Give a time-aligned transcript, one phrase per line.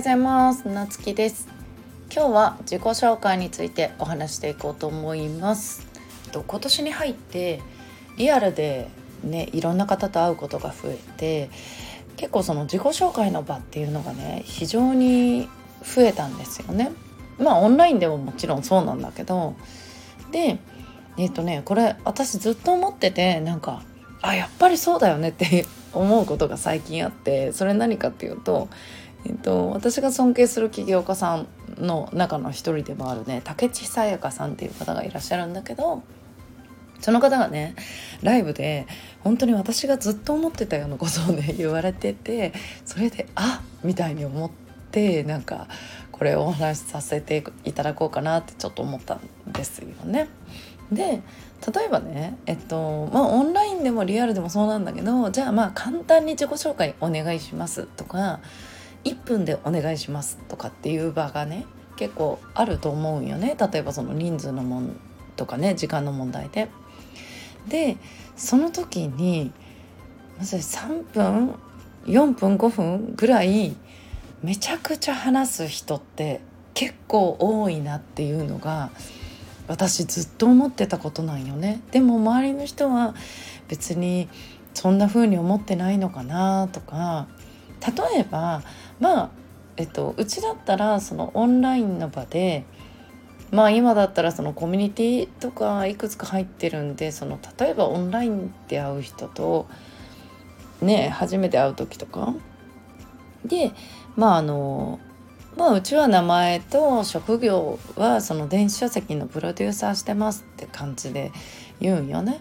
[0.00, 0.66] ようございます。
[0.66, 1.46] なつきです。
[2.10, 5.86] 今日は自己紹介についてお話していこうと思います。
[6.32, 7.60] と今年に入って
[8.16, 8.88] リアルで
[9.22, 11.50] ねいろんな方と会うことが増えて
[12.16, 15.50] 結構その自己紹介の場っていうのがね非常に
[15.82, 16.92] 増えたんですよね。
[17.38, 19.54] まあオンラインでももちろんそうなんだけど
[20.32, 20.60] で
[21.18, 23.82] えっ、とねこれ私ずっと思っててなんか
[24.22, 28.70] あやっぱりそうだよねって思うことが最近あってそれ何かっていうと、
[29.26, 31.46] えっと、私が尊敬する起業家さん
[31.78, 36.02] の中の一人でもあるね竹地さやかさんっていう方がいらっしゃるんだけど
[37.00, 37.74] その方がね
[38.22, 38.86] ライブで
[39.20, 42.52] 本当に私がずっと思ってたようなことをね 言われてて
[42.84, 44.50] それであみたいに思っ
[44.90, 45.68] てなんか
[46.12, 49.20] これをお話しさせていただこうかなってちょっと思ったん
[49.52, 50.28] ですよね。
[50.92, 51.22] で
[51.74, 58.40] 例えばねえっとまあオンラインでもリアルでもそうなんだけどじゃあまあ簡単に自己紹介お願いしますとか
[59.04, 65.00] 1分でお願いしますとかっていう場がね結構あると思うんよね例えばその人数のもん
[65.36, 66.68] とかね時間の問題で。
[67.68, 67.98] で
[68.36, 69.52] その時に
[70.38, 71.54] まず3分
[72.06, 73.76] 4分5分ぐらい
[74.42, 76.40] めちゃくちゃ話す人って
[76.72, 78.90] 結構多いなっていうのが
[79.68, 83.14] 私ずっと思ってたことなんよねでも周りの人は
[83.68, 84.28] 別に
[84.72, 87.28] そんな風に思ってないのかなとか
[87.86, 88.62] 例えば
[88.98, 89.30] まあ
[89.76, 92.64] えっとうちだったらそのオンラインの場で
[93.50, 99.66] まあ今だったらそのコミュニティとかいくつか入ってるんでその例えばオンラインで会う人と
[100.80, 102.34] ね初めて会う時とか
[103.44, 103.72] で
[104.16, 105.00] まああの
[105.56, 111.32] まあうちは名前と職業はその電子書籍のプロデューサーしてますって感じで
[111.80, 112.40] 言うんよね。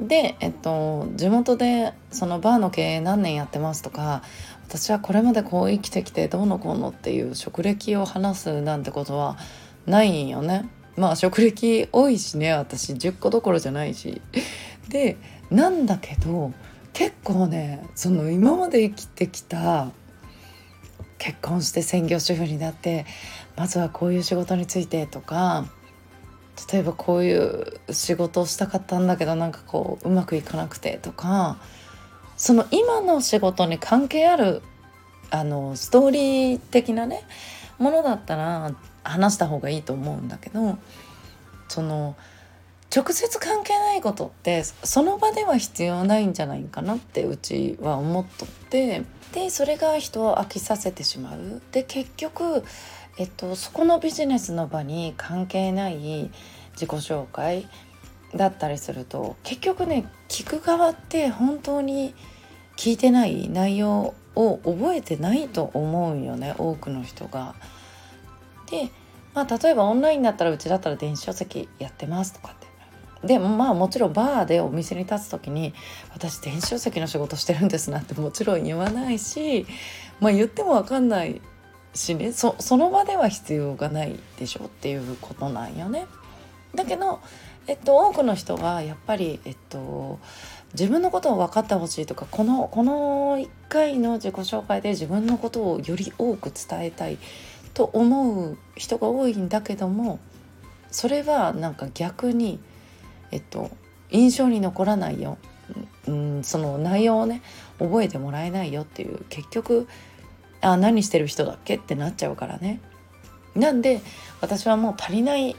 [0.00, 4.22] で、えっと、地元でそのバーの経営何年やってますとか
[4.66, 9.36] 私はこれまでこう生きてきてどうのこうのっていう職歴を話すなんてことは
[9.86, 10.68] ないんよね。
[10.96, 14.20] まあ職歴多いしね私10個どころじゃないし。
[14.88, 15.16] で
[15.50, 16.52] なんだけど
[16.92, 19.90] 結構ねその今まで生きてきた
[21.18, 23.06] 結婚して専業主婦になって
[23.56, 25.66] まずはこういう仕事についてとか
[26.72, 31.58] 例えばこういう仕事をしたかったんだけどなんかこううまくいかなくてとか
[32.36, 34.62] その今の仕事に関係ある
[35.30, 37.22] あのストーリー的なね
[37.78, 40.78] ものだったら話した方がいいと思うんだけど
[41.68, 42.16] その
[42.94, 51.60] 直接関係ないことってその場では必要ないんじゃないかなってうちは思っとってでそれが人を飽きさせてしまう。
[51.72, 52.62] で結局、
[53.18, 55.96] えっと、そこのビジネスの場に関係ない
[56.74, 57.66] 自己紹介
[58.36, 62.14] だったりすると結局ね聞く側って本当に
[62.76, 67.56] 聞いてない内容を覚えてないと思うよね多くの人が。
[68.70, 68.88] で
[69.34, 72.63] まあ例えばオンラインだったらうちだったら電子書籍やってますとかって
[73.26, 75.74] でまあもちろんバーでお店に立つ時に
[76.12, 79.66] 私電子書籍の仕事してるんですなんてもちろん言わないし、
[80.20, 81.40] まあ、言っても分かんない
[81.94, 86.06] しねその場では必要がないでしょっていうことなんよね。
[86.74, 87.20] だけど、
[87.68, 90.18] えっと、多くの人がやっぱり、えっと、
[90.72, 97.18] 自分のことを分かってほしいとかこのこの1回の自己紹介で自分のことをより多く伝えたい
[97.74, 100.18] と思う人が多いんだけども
[100.90, 102.58] それはなんか逆に
[103.34, 103.70] えっと、
[104.10, 105.38] 印象に残らないよ、
[106.06, 107.42] うん、その内容をね
[107.80, 109.88] 覚えてもらえないよっていう結局
[110.60, 112.80] あ何してる人だっけってなっちゃうからね。
[113.56, 114.00] なんで
[114.40, 115.54] 私はもう足りない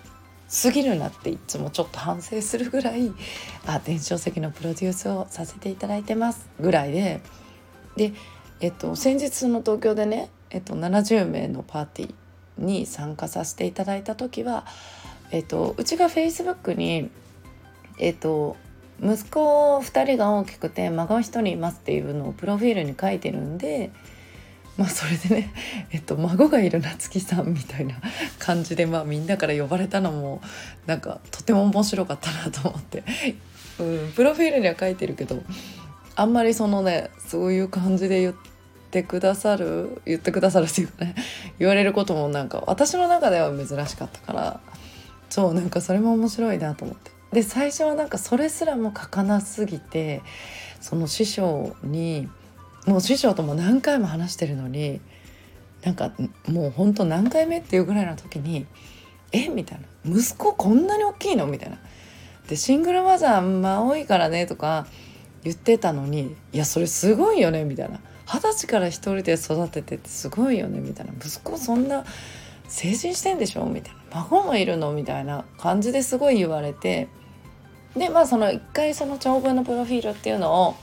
[0.47, 3.12] すぎるなっていつもちょっと反省するぐらい
[3.66, 7.22] あ電子書籍のプロデュースをさせていただいてますぐらいで
[7.96, 8.13] で、
[8.59, 14.66] えっと、先日の東京でね、えっと、70名のパーティーに参加させていただいた時は、
[15.31, 17.09] えっと、うちがフェイスブックに
[18.00, 18.57] えっ、と
[19.01, 23.92] 息子2人が大きくて孫1人いますっていうのをプロフィールに書いてるんで
[24.77, 25.53] まあそれでね、
[25.92, 27.95] えっと、孫がいる夏木さんみたいな
[28.39, 30.42] 感じで、まあ、みんなから呼ばれたのも
[30.86, 33.03] なんかとても面白かったなと思って、
[33.80, 35.42] うん、プロフィールには書いてるけど
[36.15, 38.36] あんまりそのねそういう感じで言っ
[38.92, 41.15] てくださる言ってくださるっていうかね
[41.57, 44.59] 言われることもなんか私の中では珍しかったから
[45.30, 47.14] そうなんかそれも面白いなと思って。
[47.35, 50.21] で最初はなんかそれすらも書かなすぎて
[50.79, 52.29] その師匠に
[52.87, 55.01] もう師匠とも何回も話してるのに
[55.83, 56.13] なんか
[56.47, 58.65] もうほんと何回目っていうぐらいの時に
[59.33, 59.85] 「えみたいな
[60.17, 61.77] 「息子こんなに大きいの?」みたいな。
[62.47, 64.87] でシングルマザーまあ多いからねとか
[65.43, 72.05] 言ってたのに「いやそれすごいよね」みたいな二十歳から一人で育ててってすごいよねみたいな息子そんな
[72.69, 77.09] 成人してんでしょみたいな孫もいるのみたいな感じですごい言われて
[77.95, 80.75] でまあその一回その長文のプロフィールっていうのを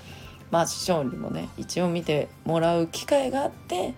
[0.50, 3.94] まあ師匠にもね一応見てもらう機会があって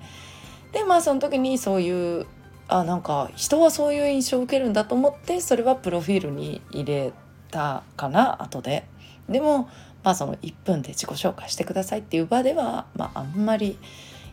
[0.73, 2.27] でまあその時にそういう
[2.69, 7.13] あなんか人はそういう印象を受けるんだと思ってそれはプロフィールに入れ
[7.51, 8.87] たかな後で。
[9.29, 9.71] でも
[10.03, 13.79] まあその1分で自己紹介してくださいっていう場では、まあ、あんまり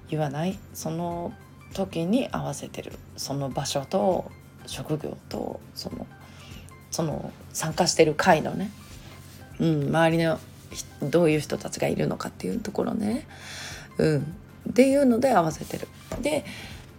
[0.09, 1.33] 言わないその
[1.73, 4.29] 時に合わせてるその場所と
[4.65, 6.05] 職業とその
[6.91, 8.71] その参加してる会のね、
[9.59, 10.39] うん、周りの
[11.01, 13.27] どういう人たちがいるのかっていうところね、
[13.97, 14.35] うん、
[14.69, 15.87] っていうので合わせてる。
[16.21, 16.45] で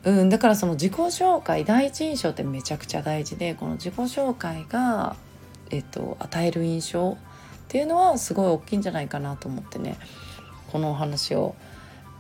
[0.05, 5.15] うん、だからその自己紹介第一印象ってめちゃくちゃ大事でこの自己紹介が、
[5.71, 7.17] えっと、与える印象っ
[7.69, 9.97] ていうのはすごい大きいんじゃないかなと思ってね
[10.73, 11.55] このお話を、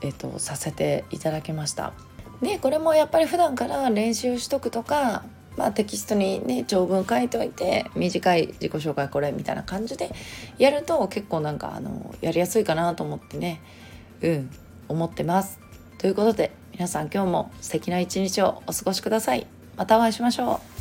[0.01, 1.93] えっと、させていただきました。
[2.41, 5.25] でこれもやっぱり普段から練習しとくとか
[5.56, 10.10] まあ、テキストにね長文書いておいて短い自己紹介これみたいな感じで
[10.58, 13.60] やると結構なんかあのやりやすいかなと思ってね
[14.22, 14.50] うん
[14.88, 15.58] 思ってます。
[15.99, 19.46] ということで皆さん今日も素敵な一日をお過ごしください。
[19.76, 20.72] またお会いしましょう。